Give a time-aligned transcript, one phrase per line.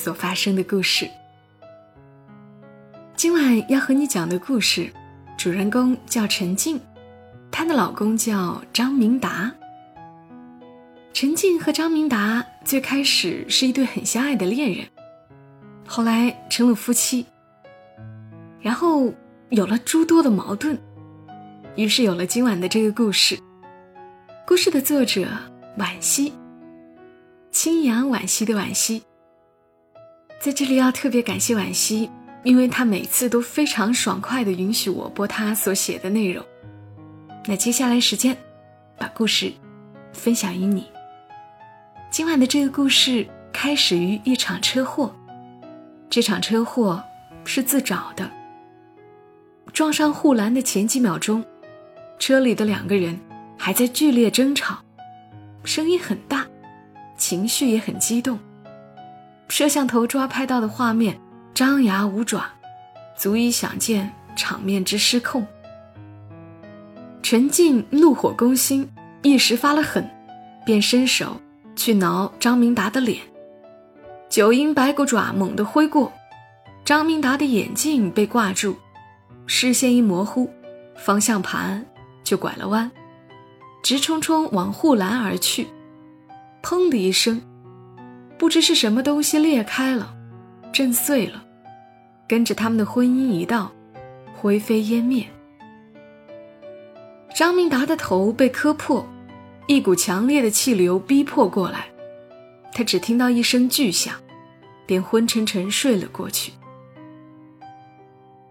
[0.00, 1.06] 所发生的故事。
[3.14, 4.90] 今晚要和你讲的故事，
[5.36, 6.80] 主人公叫陈静，
[7.50, 9.52] 她的老公叫张明达。
[11.12, 14.86] 陈静和张明达最开始是一对很相爱的恋人，
[15.86, 17.26] 后来成了夫妻，
[18.58, 19.12] 然后
[19.50, 20.78] 有了诸多的矛盾，
[21.76, 23.38] 于是有了今晚的这个故事。
[24.46, 25.28] 故事的作者
[25.76, 26.32] 惋惜，
[27.52, 29.02] 清扬惋惜的惋惜。
[30.40, 32.10] 在这里要特别感谢惋惜，
[32.44, 36.42] 因为他每次都非常爽快的允许我播他所写的内容。
[37.44, 38.34] 那接下来时间，
[38.96, 39.52] 把故事
[40.14, 40.86] 分享于你。
[42.10, 45.14] 今晚的这个故事开始于一场车祸，
[46.08, 47.02] 这场车祸
[47.44, 48.30] 是自找的。
[49.74, 51.44] 撞上护栏的前几秒钟，
[52.18, 53.20] 车里的两个人
[53.58, 54.78] 还在剧烈争吵，
[55.64, 56.46] 声音很大，
[57.18, 58.38] 情绪也很激动。
[59.50, 61.20] 摄像头抓拍到的画面
[61.52, 62.44] 张牙舞爪，
[63.16, 65.44] 足以想见场面之失控。
[67.20, 68.88] 陈静怒火攻心，
[69.22, 70.08] 一时发了狠，
[70.64, 71.36] 便伸手
[71.74, 73.20] 去挠张明达的脸，
[74.28, 76.12] 九阴白骨爪猛地挥过，
[76.84, 78.76] 张明达的眼镜被挂住。
[79.46, 80.48] 视线一模糊，
[80.96, 81.84] 方向盘
[82.22, 82.88] 就拐了弯，
[83.82, 85.66] 直冲冲往护栏而去。
[86.62, 87.42] 砰的一声，
[88.40, 90.16] 不知是什么东西裂开了，
[90.72, 91.44] 震碎了，
[92.26, 93.70] 跟着他们的婚姻一道
[94.32, 95.26] 灰飞烟灭。
[97.36, 99.06] 张明达的头被磕破，
[99.66, 101.84] 一股强烈的气流逼迫过来，
[102.72, 104.14] 他只听到一声巨响，
[104.86, 106.50] 便昏沉沉睡了过去。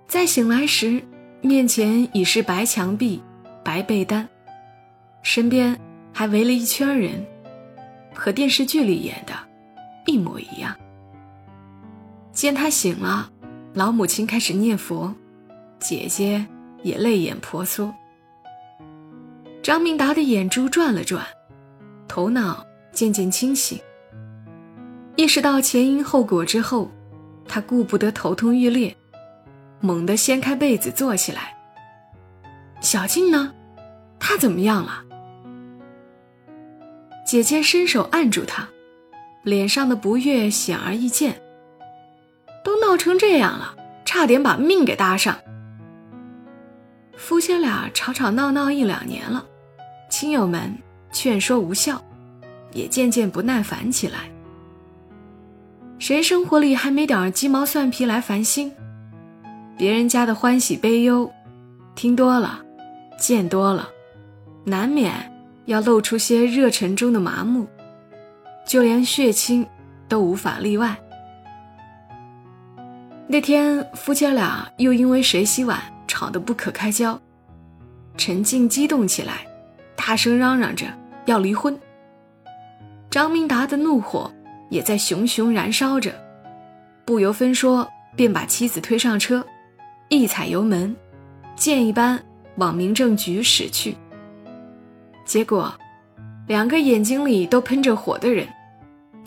[0.08, 1.02] 再醒来时，
[1.42, 3.20] 面前已是白墙壁、
[3.66, 4.30] 白被单，
[5.24, 5.76] 身边
[6.14, 7.26] 还围了一圈人，
[8.14, 9.34] 和电视剧里演的
[10.10, 10.76] 一模一样。
[12.34, 13.30] 见他醒了，
[13.76, 15.14] 老母亲开始念佛，
[15.80, 16.44] 姐姐
[16.82, 17.94] 也泪眼婆娑。
[19.62, 21.24] 张明达的眼珠转了转，
[22.08, 23.80] 头脑渐渐清醒，
[25.16, 26.90] 意识到前因后果之后，
[27.48, 28.96] 他顾不得头痛欲裂。
[29.82, 31.56] 猛地掀开被子坐起来。
[32.82, 33.54] 小静呢？
[34.20, 35.06] 她怎么样了？
[37.26, 38.68] 姐姐伸手按住她，
[39.44, 41.42] 脸上的不悦显而易见。
[42.64, 45.38] 都闹成这样了，差点把命给搭上。
[47.16, 49.46] 夫妻俩吵吵闹闹一两年了，
[50.10, 50.76] 亲友们
[51.12, 52.02] 劝说无效，
[52.74, 54.32] 也渐渐不耐烦起来。
[56.00, 58.72] 谁生活里还没点鸡毛蒜皮来烦心？
[59.78, 61.30] 别人家的欢喜悲忧，
[61.96, 62.62] 听多了，
[63.18, 63.90] 见多了，
[64.66, 65.14] 难免
[65.66, 67.68] 要露出些热忱中的麻木，
[68.70, 69.66] 就连血亲
[70.08, 70.96] 都无法例外。
[73.28, 77.20] 那天夫妻俩又因为谁洗碗吵得不可开交，
[78.16, 79.48] 陈静激动起来，
[79.96, 80.86] 大声嚷嚷着
[81.26, 81.76] 要离婚。
[83.10, 84.32] 张明达的怒火
[84.70, 86.14] 也在熊熊燃烧着，
[87.06, 89.44] 不由分说便把妻子推上车。
[90.10, 90.96] 一踩油门，
[91.56, 92.24] 箭一般
[92.58, 93.98] 往民政局驶去。
[95.26, 95.74] 结果，
[96.46, 98.48] 两个眼睛里都喷着火的人，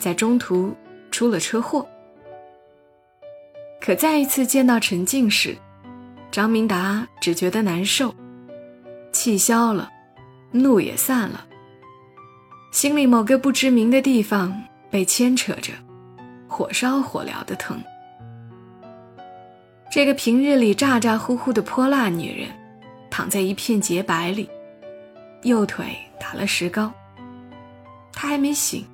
[0.03, 0.75] 在中途
[1.13, 1.87] 出了车祸。
[3.81, 5.57] 可再一次见到陈静时，
[6.29, 8.13] 张明达只觉得难受，
[9.13, 9.89] 气消了，
[10.51, 11.47] 怒也散了，
[12.73, 14.61] 心里某个不知名的地方
[14.91, 15.73] 被牵扯着，
[16.49, 17.81] 火烧火燎的疼。
[19.89, 22.49] 这个平日里咋咋呼呼的泼辣女人，
[23.09, 24.51] 躺在一片洁白里，
[25.43, 26.93] 右腿打了石膏。
[28.13, 28.85] 她还没醒，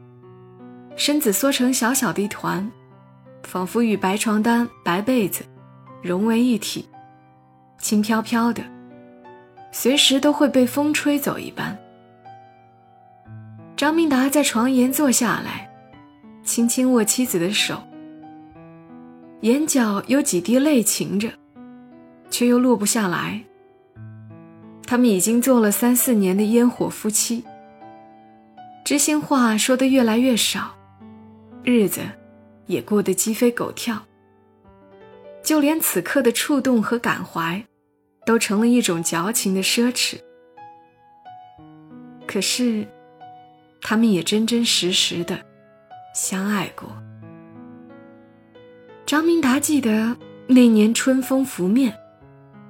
[0.98, 2.68] 身子缩成小小的一团，
[3.44, 5.44] 仿佛与白床单、白被子
[6.02, 6.86] 融为一体，
[7.78, 8.62] 轻飘飘的，
[9.70, 11.78] 随时都会被风吹走一般。
[13.76, 15.70] 张明达在床沿坐下来，
[16.42, 17.80] 轻轻握妻子的手。
[19.42, 21.30] 眼角有几滴泪噙着，
[22.28, 23.40] 却又落不下来。
[24.84, 27.44] 他们已经做了三四年的烟火夫妻，
[28.84, 30.74] 知心话说得越来越少，
[31.62, 32.00] 日子
[32.66, 34.04] 也过得鸡飞狗跳。
[35.42, 37.64] 就连此刻的触动和感怀，
[38.26, 40.18] 都成了一种矫情的奢侈。
[42.26, 42.86] 可是，
[43.80, 45.38] 他们也真真实实的
[46.14, 46.90] 相爱过。
[49.06, 50.14] 张明达记得
[50.46, 51.96] 那年春风拂面，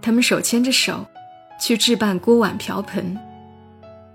[0.00, 1.04] 他们手牵着手，
[1.60, 3.18] 去置办锅碗瓢盆，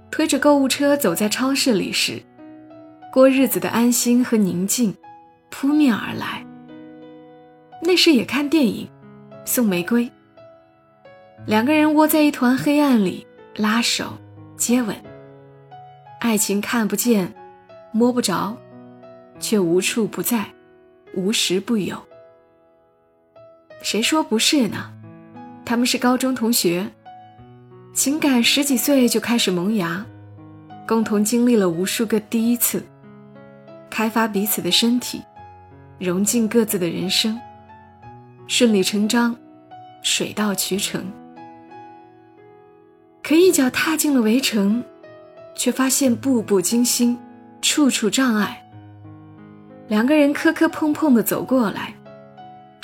[0.09, 2.21] 推着购物车走在超市里时，
[3.13, 4.91] 过日子的安心和宁静
[5.51, 6.43] 扑面而来。
[7.79, 8.89] 那时也看电影，
[9.45, 10.11] 送玫瑰。
[11.45, 14.17] 两个人窝在一团黑暗里，拉手
[14.57, 14.95] 接吻。
[16.21, 17.31] 爱情看不见，
[17.91, 18.57] 摸不着，
[19.39, 20.47] 却无处不在，
[21.13, 21.95] 无时不有。
[23.83, 24.91] 谁说不是呢？
[25.63, 26.89] 他们是高中同学，
[27.93, 30.03] 情感十几岁就开始萌芽，
[30.87, 32.83] 共同经历了无数个第一次，
[33.93, 35.21] 开发彼此的身体，
[35.99, 37.39] 融进各自的人生。
[38.47, 39.35] 顺理成章，
[40.01, 41.05] 水到渠成。
[43.21, 44.83] 可一脚踏进了围城，
[45.53, 47.15] 却发现步步惊心，
[47.61, 48.67] 处处障碍。
[49.89, 51.93] 两个人磕磕碰碰的走过来，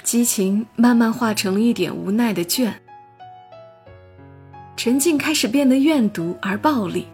[0.03, 2.71] 激情慢慢化成了一点无奈的倦。
[4.77, 7.07] 陈静开始变得怨毒而暴力，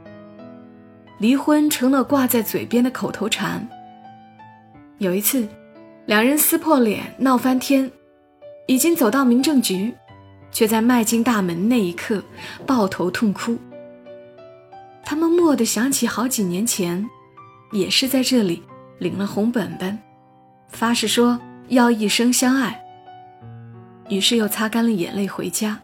[1.18, 3.66] 离婚成了挂在嘴边的口头禅。
[4.98, 5.48] 有一次，
[6.06, 7.92] 两人撕破脸，闹翻天。
[8.68, 9.94] 已经走到民政局，
[10.52, 12.24] 却在迈进大门那一刻
[12.66, 13.56] 抱头痛哭。
[15.04, 17.06] 他们蓦地想起好几年前，
[17.72, 18.64] 也是在这里
[18.98, 19.96] 领了红本本，
[20.70, 22.84] 发誓说要一生相爱。
[24.10, 25.80] 于是又擦干了眼泪回家，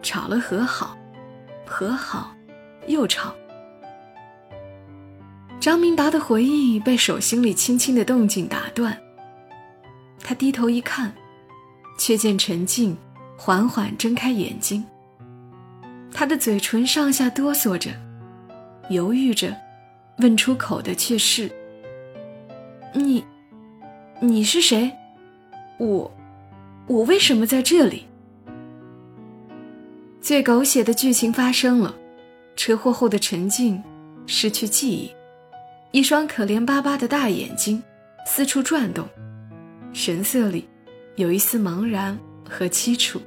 [0.00, 0.96] 吵了和好，
[1.66, 2.30] 和好
[2.86, 3.34] 又吵。
[5.60, 8.96] 张明达的回忆被手心里轻轻的动静打断，
[10.20, 11.12] 他低头一看。
[11.98, 12.94] 却见陈静
[13.38, 14.84] 缓缓睁开眼睛，
[16.12, 17.90] 他的嘴唇上下哆嗦着，
[18.90, 19.56] 犹豫着，
[20.18, 21.50] 问出口的却是
[22.92, 23.24] ：“你，
[24.20, 24.92] 你是谁？
[25.78, 26.14] 我，
[26.86, 28.04] 我为什么在这里？”
[30.20, 31.94] 最狗血的剧情发生了，
[32.56, 33.82] 车祸后的陈静
[34.26, 35.10] 失去记忆，
[35.92, 37.82] 一双可怜巴巴的大眼睛
[38.26, 39.08] 四处转动，
[39.92, 40.68] 神色里。
[41.16, 43.18] 有一丝茫然和凄楚。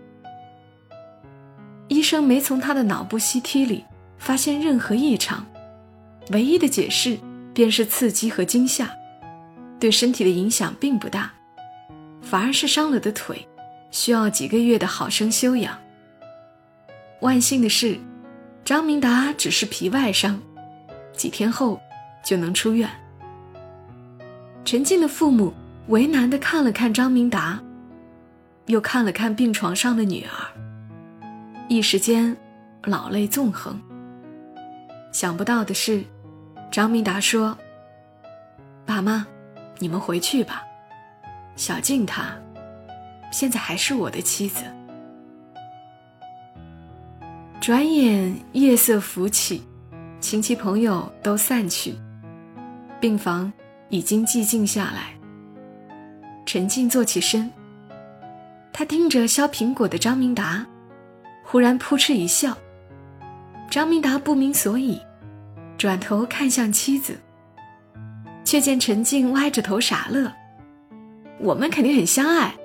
[1.88, 3.84] 医生没从他的脑部 CT 里
[4.20, 5.44] 发现任何异常，
[6.30, 7.18] 唯一的解释
[7.52, 8.92] 便是刺激和惊吓，
[9.80, 11.34] 对身体的影响并不大，
[12.22, 13.44] 反而是伤了的腿，
[13.90, 15.76] 需要几个月的好生休养。
[17.22, 17.98] 万幸的是，
[18.64, 20.40] 张明达只是皮外伤，
[21.12, 21.82] 几天后
[22.24, 22.88] 就能出院。
[24.66, 25.52] 陈静的父母
[25.88, 27.60] 为难地看了看张明达。
[28.68, 30.30] 又看了看病床上的女儿，
[31.68, 32.38] 一时间
[32.84, 33.82] 老泪纵横。
[35.12, 36.04] 想不到的是，
[36.70, 37.58] 张明达说
[38.86, 39.26] ：“爸妈，
[39.80, 40.62] 你们回去吧，
[41.56, 42.32] 小静她
[43.32, 44.64] 现在还是我的妻子。”
[47.60, 49.64] 转眼夜色浮起，
[50.20, 51.96] 亲戚朋友都散去，
[53.00, 53.52] 病房
[53.90, 55.14] 已经寂静下来。
[56.46, 57.52] 陈静坐起身。
[58.72, 60.66] 他盯着削苹果的张明达，
[61.44, 62.58] 忽然扑哧一笑。
[63.70, 65.00] 张明达不明所以，
[65.78, 67.20] 转头看向妻子，
[68.44, 70.32] 却见陈静歪着头傻乐。
[71.40, 72.56] 我们肯定很相爱，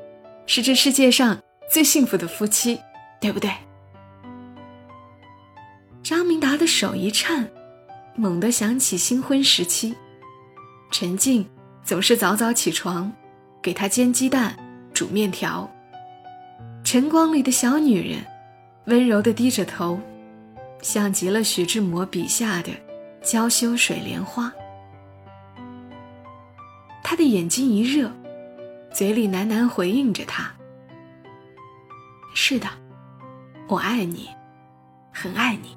[0.46, 1.38] 是这世界上
[1.70, 2.80] 最幸福的夫妻，
[3.20, 3.50] 对不对？
[6.02, 7.48] 张明达的手一颤，
[8.14, 9.94] 猛地想起新婚时期，
[10.96, 11.44] 陈静
[11.82, 13.12] 总是早早起床，
[13.60, 14.56] 给他煎鸡蛋、
[14.94, 15.68] 煮面条。
[16.84, 18.24] 晨光里的小女人，
[18.84, 19.98] 温柔地低着头，
[20.82, 22.70] 像极了徐志摩笔下的
[23.20, 24.52] 娇羞水莲花。
[27.02, 28.08] 他的眼睛一热，
[28.92, 30.48] 嘴里喃喃回应着他
[32.36, 32.68] ：“是的，
[33.66, 34.28] 我爱你，
[35.12, 35.76] 很爱你。”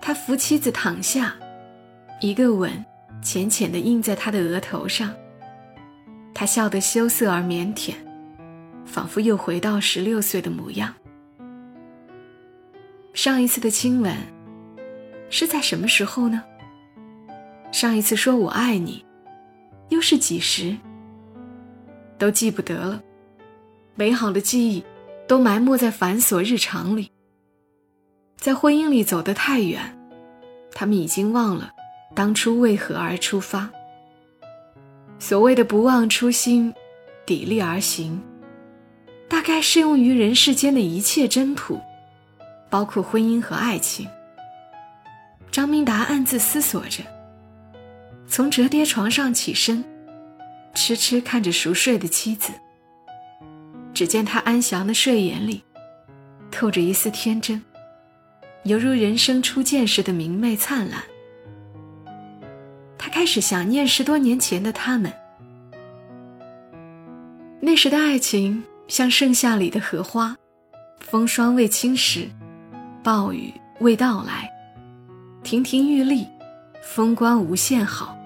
[0.00, 1.36] 他扶妻子躺下，
[2.22, 2.82] 一个吻
[3.24, 5.12] 浅浅地印在他的额头上。
[6.32, 7.94] 他笑得羞涩而腼腆。
[8.86, 10.94] 仿佛又回到十六岁的模样。
[13.12, 14.14] 上一次的亲吻
[15.30, 16.44] 是在什么时候呢？
[17.72, 19.04] 上一次说我爱你，
[19.88, 20.76] 又是几时？
[22.18, 23.02] 都记不得了。
[23.96, 24.84] 美好的记忆
[25.26, 27.10] 都埋没在繁琐日常里。
[28.36, 29.98] 在婚姻里走得太远，
[30.72, 31.72] 他们已经忘了
[32.14, 33.68] 当初为何而出发。
[35.18, 36.72] 所谓的不忘初心，
[37.26, 38.22] 砥砺而行，
[39.28, 41.80] 大概适用于人世间的一切真朴，
[42.68, 44.06] 包括婚姻和爱情。
[45.50, 47.02] 张明达暗自思索着，
[48.26, 49.84] 从折叠床上起身，
[50.74, 52.52] 痴痴看着熟睡的妻子。
[53.94, 55.62] 只见他安详的睡眼里，
[56.50, 57.62] 透着一丝天真，
[58.64, 61.00] 犹如人生初见时的明媚灿烂。
[63.04, 65.12] 他开始想念十多年前的他们，
[67.60, 70.34] 那时的爱情像盛夏里的荷花，
[71.00, 72.26] 风霜未侵蚀，
[73.02, 74.50] 暴雨未到来，
[75.42, 76.26] 亭亭玉立，
[76.82, 78.16] 风光无限好。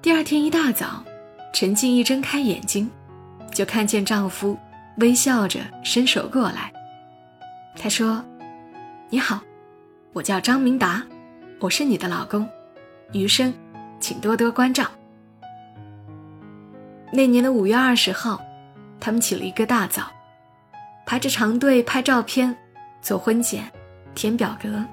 [0.00, 1.02] 第二天一大早，
[1.52, 2.88] 陈静一睁开眼睛，
[3.52, 4.56] 就看见丈夫
[4.98, 6.72] 微笑着伸手过来。
[7.74, 8.24] 他说
[9.10, 9.40] ：“你好，
[10.12, 11.04] 我叫张明达，
[11.58, 12.48] 我是你的老公。”
[13.12, 13.52] 余生，
[13.98, 14.86] 请多多关照。
[17.12, 18.40] 那年的五月二十号，
[19.00, 20.10] 他们起了一个大早，
[21.04, 22.56] 排着长队拍照片、
[23.02, 23.64] 做婚检、
[24.14, 24.84] 填表格。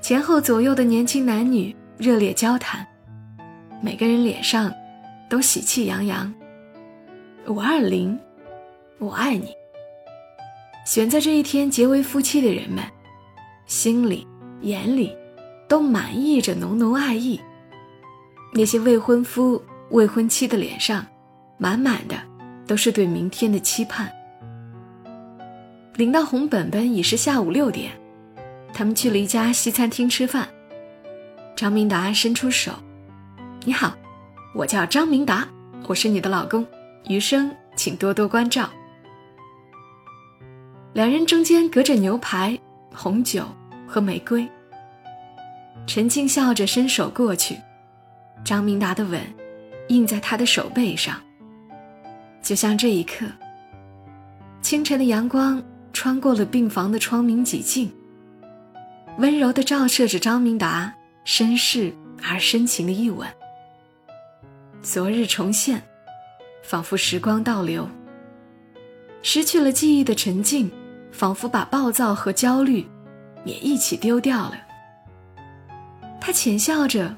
[0.00, 2.86] 前后左右的年轻男女热烈交谈，
[3.80, 4.72] 每个人脸上
[5.28, 6.32] 都喜气洋洋。
[7.46, 8.18] 五二零，
[8.98, 9.54] 我爱你。
[10.84, 12.84] 选在这一天结为夫妻的人们，
[13.66, 14.26] 心里、
[14.60, 15.16] 眼里。
[15.68, 17.40] 都满溢着浓浓爱意。
[18.52, 21.06] 那些未婚夫、未婚妻的脸上，
[21.58, 22.16] 满满的
[22.66, 24.10] 都是对明天的期盼。
[25.96, 27.92] 领到红本本已是下午六点，
[28.72, 30.48] 他们去了一家西餐厅吃饭。
[31.54, 32.72] 张明达伸出手
[33.66, 33.94] ：“你好，
[34.54, 35.46] 我叫张明达，
[35.86, 36.64] 我是你的老公，
[37.08, 38.70] 余生请多多关照。”
[40.94, 42.58] 两人中间隔着牛排、
[42.94, 43.44] 红酒
[43.86, 44.48] 和玫瑰。
[45.88, 47.56] 陈静笑着伸手过去，
[48.44, 49.22] 张明达的吻
[49.88, 51.18] 印在他的手背上。
[52.42, 53.24] 就像这一刻，
[54.60, 55.62] 清晨的阳光
[55.94, 57.90] 穿过了病房的窗明几净，
[59.16, 61.90] 温柔地照射着张明达绅士
[62.22, 63.26] 而深情的一吻。
[64.82, 65.82] 昨日重现，
[66.62, 67.88] 仿佛时光倒流。
[69.22, 70.70] 失去了记忆的陈静，
[71.12, 72.86] 仿佛把暴躁和焦虑
[73.46, 74.67] 也一起丢掉了。
[76.20, 77.14] 他浅笑着，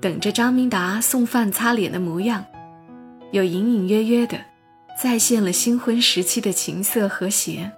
[0.00, 2.44] 等着张明达送饭擦脸的模样，
[3.32, 4.38] 又隐隐约约的
[5.00, 7.72] 再现了新婚时期的情色和谐。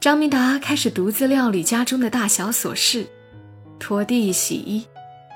[0.00, 3.06] 张明达开始独自料理家中的大小琐事，
[3.78, 4.84] 拖地、洗衣、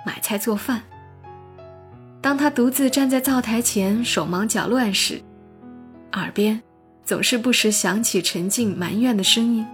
[0.04, 0.82] 买菜、做饭。
[2.20, 5.22] 当他独自站在灶台前手忙脚乱时，
[6.12, 6.60] 耳边
[7.04, 9.64] 总是不时响起陈静埋怨的声音。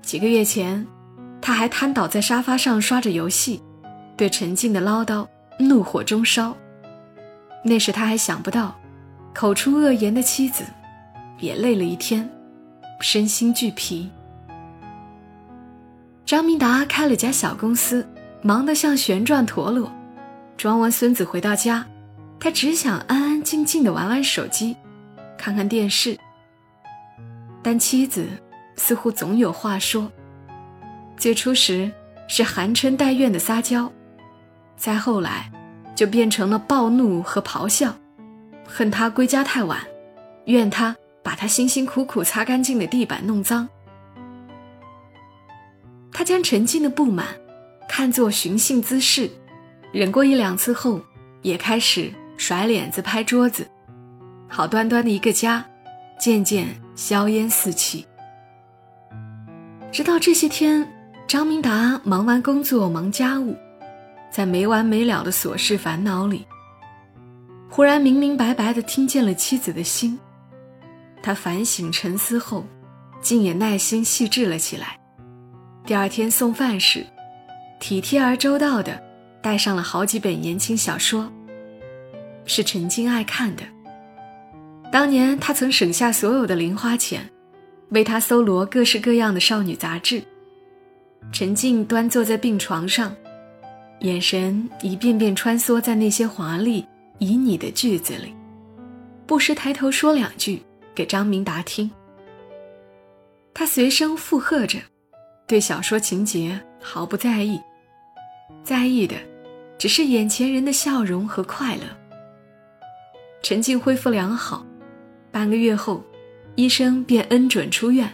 [0.00, 0.86] 几个月前。
[1.42, 3.62] 他还瘫倒在沙发上刷着游戏，
[4.16, 5.26] 对陈静的唠叨
[5.58, 6.56] 怒火中烧。
[7.64, 8.74] 那时他还想不到，
[9.34, 10.64] 口出恶言的妻子
[11.38, 12.28] 也累了一天，
[13.00, 14.10] 身心俱疲。
[16.24, 18.06] 张明达开了家小公司，
[18.42, 19.90] 忙得像旋转陀螺。
[20.56, 21.86] 装完孙子回到家，
[22.38, 24.76] 他只想安安静静的玩玩手机，
[25.36, 26.18] 看看电视。
[27.62, 28.26] 但妻子
[28.76, 30.10] 似乎总有话说。
[31.20, 31.92] 最初时
[32.28, 33.92] 是含嗔带怨的撒娇，
[34.74, 35.52] 再后来
[35.94, 37.94] 就变成了暴怒和咆哮，
[38.66, 39.78] 恨他归家太晚，
[40.46, 43.68] 怨他把他辛辛苦苦擦干净的地板弄脏。
[46.10, 47.26] 他将陈静的不满
[47.86, 49.30] 看作寻衅滋事，
[49.92, 50.98] 忍过一两次后，
[51.42, 53.68] 也开始甩脸子拍桌子，
[54.48, 55.62] 好端端的一个家，
[56.18, 58.06] 渐渐硝烟四起。
[59.92, 60.90] 直到这些天。
[61.30, 63.56] 张明达忙完工作，忙家务，
[64.32, 66.44] 在没完没了的琐事烦恼里，
[67.68, 70.18] 忽然明明白白的听见了妻子的心。
[71.22, 72.66] 他反省沉思后，
[73.20, 74.98] 竟也耐心细致了起来。
[75.86, 77.06] 第二天送饭时，
[77.78, 79.00] 体贴而周到的
[79.40, 81.30] 带上了好几本言情小说，
[82.44, 83.62] 是陈静爱看的。
[84.90, 87.24] 当年他曾省下所有的零花钱，
[87.90, 90.20] 为他搜罗各式各样的少女杂志。
[91.32, 93.14] 陈静端坐在病床上，
[94.00, 96.84] 眼神一遍遍穿梭在那些华丽
[97.20, 98.34] 旖旎的句子里，
[99.26, 100.62] 不时抬头说两句
[100.94, 101.90] 给张明达听。
[103.54, 104.78] 他随声附和着，
[105.46, 107.60] 对小说情节毫不在意，
[108.64, 109.16] 在意的
[109.78, 111.82] 只是眼前人的笑容和快乐。
[113.42, 114.66] 陈静恢复良好，
[115.30, 116.02] 半个月后，
[116.56, 118.12] 医生便恩准出院，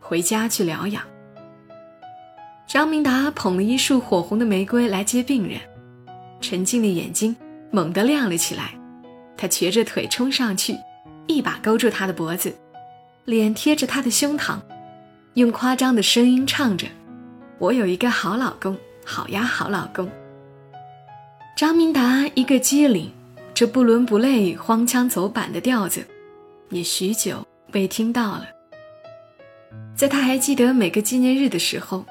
[0.00, 1.02] 回家去疗养。
[2.66, 5.60] 张明达捧了一束火红的玫瑰来接病人，
[6.40, 7.34] 陈静的眼睛
[7.70, 8.74] 猛地亮了起来，
[9.36, 10.76] 他瘸着腿冲上去，
[11.28, 12.52] 一把勾住他的脖子，
[13.24, 14.58] 脸贴着他的胸膛，
[15.34, 16.88] 用夸张的声音唱着
[17.58, 20.10] ：“我有一个好老公，好呀，好老公。”
[21.56, 23.12] 张明达一个机灵，
[23.54, 26.04] 这不伦不类、荒腔走板的调子，
[26.70, 28.46] 也许久未听到了。
[29.94, 32.04] 在他还记得每个纪念日的时候，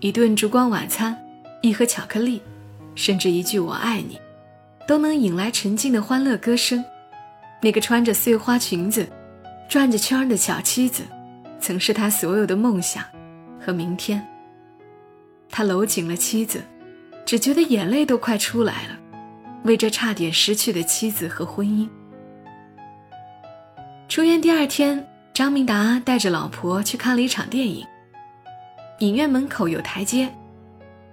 [0.00, 1.16] 一顿烛光晚餐，
[1.62, 2.40] 一盒巧克力，
[2.94, 4.20] 甚至一句“我爱你”，
[4.86, 6.84] 都能引来沉静的欢乐歌声。
[7.62, 9.08] 那个穿着碎花裙子、
[9.68, 11.02] 转着圈的小妻子，
[11.60, 13.02] 曾是他所有的梦想
[13.60, 14.26] 和明天。
[15.50, 16.62] 他搂紧了妻子。
[17.24, 18.96] 只觉得眼泪都快出来了，
[19.64, 21.88] 为这差点失去的妻子和婚姻。
[24.08, 27.84] 出院第二天，张明达带着老婆去看了一场电影。
[29.00, 30.32] 影院门口有台阶，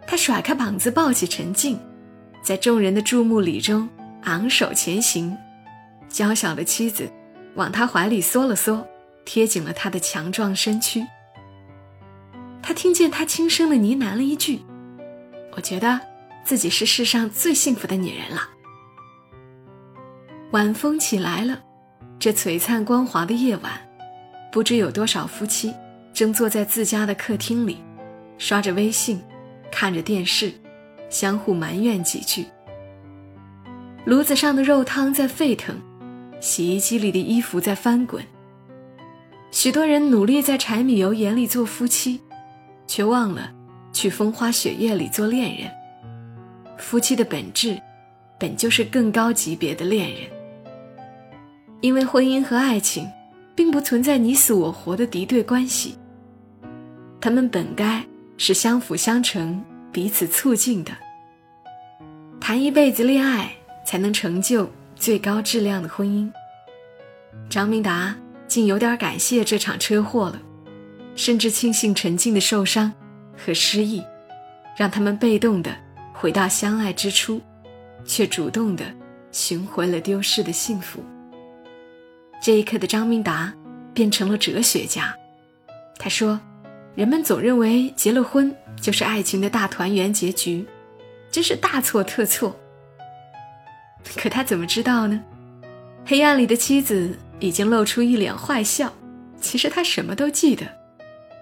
[0.07, 1.77] 他甩开膀子抱起陈静，
[2.41, 3.87] 在众人的注目礼中
[4.23, 5.35] 昂首前行。
[6.07, 7.11] 娇小的妻子
[7.55, 8.87] 往他怀里缩了缩，
[9.25, 11.05] 贴紧了他的强壮身躯。
[12.61, 14.61] 他听见他轻声的呢喃了一句。
[15.55, 15.99] 我觉得
[16.45, 18.41] 自己是世上最幸福的女人了。
[20.51, 21.61] 晚风起来了，
[22.17, 23.71] 这璀璨光滑的夜晚，
[24.51, 25.73] 不知有多少夫妻
[26.13, 27.77] 正坐在自家的客厅里，
[28.37, 29.19] 刷着微信，
[29.71, 30.53] 看着电视，
[31.09, 32.45] 相互埋怨几句。
[34.05, 35.75] 炉子上的肉汤在沸腾，
[36.39, 38.23] 洗衣机里的衣服在翻滚。
[39.49, 42.19] 许多人努力在柴米油盐里做夫妻，
[42.87, 43.51] 却忘了。
[43.93, 45.71] 去风花雪月里做恋人，
[46.79, 47.79] 夫妻的本质，
[48.39, 50.21] 本就是更高级别的恋人。
[51.79, 53.07] 因为婚姻和爱情，
[53.53, 55.95] 并不存在你死我活的敌对关系，
[57.23, 58.05] 他们本该
[58.37, 59.63] 是相辅相成、
[59.93, 60.91] 彼此促进的。
[62.37, 63.49] 谈一辈子恋爱，
[63.85, 66.29] 才能成就最高质量的婚姻。
[67.49, 68.13] 张明达
[68.45, 70.41] 竟有点感谢这场车祸了，
[71.15, 72.91] 甚至庆幸陈静的受伤。
[73.37, 74.03] 和失意，
[74.75, 75.73] 让他们被动的
[76.13, 77.41] 回到相爱之初，
[78.03, 78.83] 却主动的
[79.31, 81.01] 寻回了丢失的幸福。
[82.41, 83.53] 这一刻的张明达
[83.93, 85.15] 变成了哲学家。
[85.97, 86.37] 他说
[86.95, 90.65] ：“人们总认为结了婚就是爱情的大团圆结局，
[91.31, 92.55] 真是大错特错。
[94.15, 95.21] 可他怎么知道呢？
[96.05, 98.93] 黑暗里的妻子已经露出一脸坏笑，
[99.41, 100.65] 其实他什么都记得。”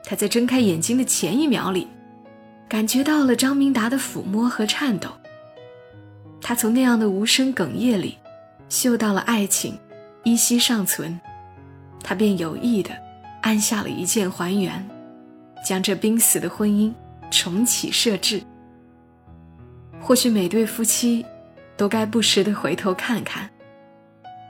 [0.06, 1.88] 他在睁开眼睛的前一秒里，
[2.68, 5.10] 感觉到了张明达的抚摸和颤抖。
[6.42, 8.18] 他从那样的无声哽咽里，
[8.68, 9.78] 嗅到了爱情
[10.24, 11.20] 依稀尚存，
[12.04, 12.92] 他便有意的
[13.42, 14.88] 按下了一键还原，
[15.64, 16.94] 将这濒死的婚姻
[17.30, 18.42] 重启设置。
[20.00, 21.26] 或许每对夫妻，
[21.78, 23.50] 都该不时的回头看看，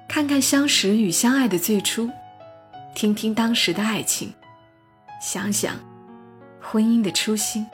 [0.08, 2.10] 看看相识与相爱的最初，
[2.96, 4.34] 听听当时的爱情。
[5.22, 5.76] 想想，
[6.60, 7.66] 婚姻的初心。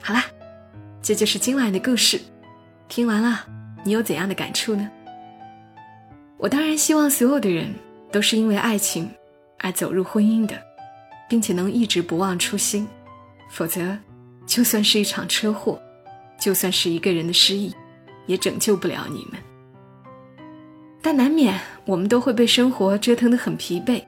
[0.00, 0.24] 好啦，
[1.00, 2.20] 这就是今晚的故事。
[2.88, 3.46] 听完了，
[3.84, 4.90] 你有怎样的感触呢？
[6.38, 7.72] 我当然希望所有的人
[8.10, 9.08] 都是因为爱情
[9.60, 10.60] 而走入婚姻的，
[11.32, 12.86] 并且能一直不忘初心。
[13.48, 13.96] 否则，
[14.46, 15.80] 就算是一场车祸，
[16.38, 17.74] 就算是一个人的失忆，
[18.26, 19.40] 也拯救不了你们。
[21.00, 24.04] 但难免我们都会被生活折腾得很疲惫。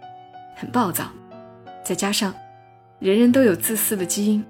[0.55, 1.11] 很暴躁，
[1.83, 2.35] 再加上
[2.99, 4.45] 人人都有自私的基因，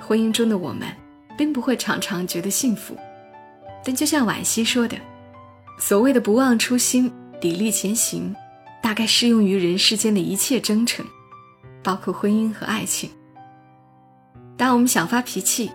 [0.00, 0.88] 婚姻中的我们
[1.36, 2.96] 并不会常常觉得幸福。
[3.84, 4.96] 但就像惋惜说的，
[5.78, 8.34] 所谓的不忘初心、砥砺前行，
[8.82, 11.04] 大概适用于人世间的一切征程，
[11.84, 13.08] 包括婚姻和爱情。
[14.56, 15.70] 当我们想发脾气、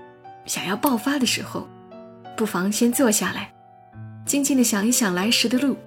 [0.45, 1.65] 想要爆发的时候，
[2.35, 3.53] 不妨先坐下来，
[4.25, 5.77] 静静的想一想来时的路。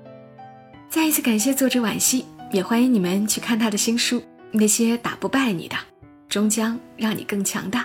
[0.89, 2.25] 再一次感谢作者惋惜。
[2.53, 5.77] 也欢迎你们去看他的新书《那些打不败你的，
[6.29, 7.81] 终将让你更强大》。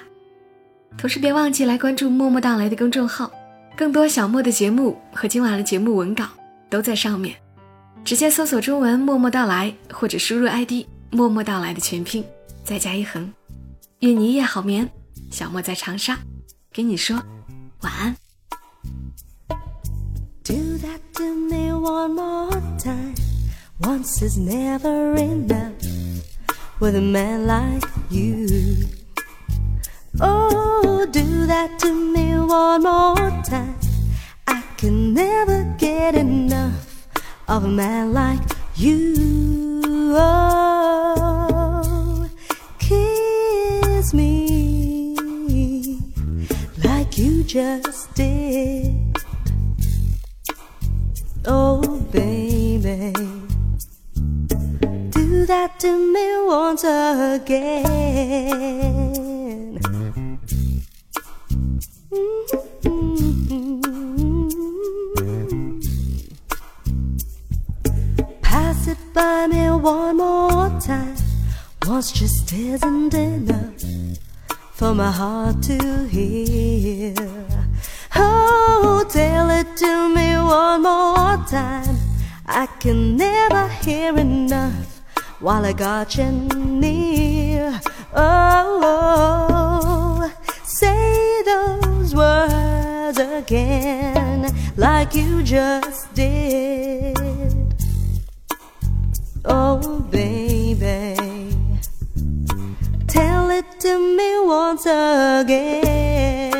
[0.98, 3.32] 同时，别忘记来关注“默默到来”的公众号，
[3.78, 6.26] 更多小莫的节目和今晚的节目文稿
[6.70, 7.34] 都在上面。
[8.04, 12.24] 直接搜索中文“默默到来”，或者输入 ID“ 默默到来”的全拼，
[12.64, 13.34] 再加一横。
[14.00, 14.90] 愿你一夜好眠，
[15.32, 16.18] 小莫在长沙，
[16.72, 17.16] 跟你说
[17.82, 18.16] 晚安。
[20.44, 23.16] Do that to me one more time.
[23.80, 25.74] Once is never enough
[26.80, 28.88] with a man like you.
[30.20, 33.76] Oh, do that to me one more time.
[34.46, 37.08] I can never get enough
[37.48, 38.42] of a man like
[38.76, 39.82] you.
[40.16, 40.67] Oh,
[47.48, 49.18] just did.
[51.46, 51.82] Oh,
[52.12, 53.14] baby,
[55.12, 57.80] do that to me once again.
[59.72, 60.36] Mm-hmm.
[68.42, 71.16] Pass it by me one more time.
[71.86, 73.78] Once just isn't enough
[74.78, 77.16] for my heart to hear.
[78.16, 81.98] Oh, tell it to me one more time.
[82.46, 85.02] I can never hear enough
[85.40, 87.82] while I got you near.
[88.14, 90.32] Oh,
[90.64, 97.18] say those words again like you just did.
[99.44, 101.17] Oh, baby,
[103.80, 106.57] to me once again.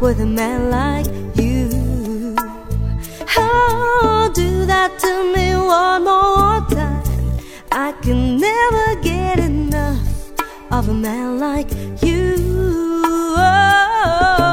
[0.00, 1.06] With a man like
[1.36, 2.34] you.
[3.36, 7.02] Oh, do that to me one more time.
[7.72, 10.30] I can never get enough
[10.70, 11.70] of a man like
[12.02, 12.34] you.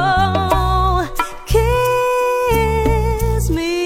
[0.06, 1.08] Oh,
[1.46, 3.86] kiss me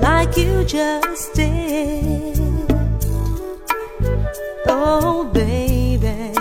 [0.00, 2.38] like you just did.
[4.66, 6.32] Oh, baby,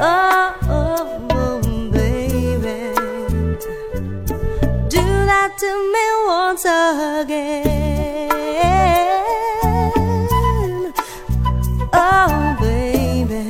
[0.00, 2.94] Oh, oh, baby,
[4.88, 8.28] do that to me once again.
[11.92, 13.44] Oh, baby,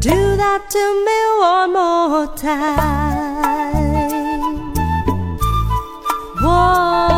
[0.00, 3.14] do that to me one more time.
[6.42, 7.13] One